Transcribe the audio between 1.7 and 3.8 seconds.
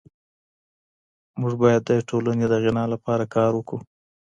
د ټولني د غنا لپاره کار وکړو.